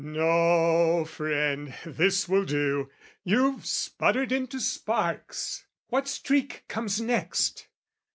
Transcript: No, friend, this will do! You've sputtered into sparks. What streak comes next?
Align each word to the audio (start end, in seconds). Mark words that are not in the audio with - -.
No, 0.03 1.05
friend, 1.05 1.75
this 1.85 2.27
will 2.27 2.43
do! 2.43 2.89
You've 3.23 3.67
sputtered 3.67 4.31
into 4.31 4.59
sparks. 4.59 5.63
What 5.89 6.07
streak 6.07 6.63
comes 6.67 6.99
next? 6.99 7.67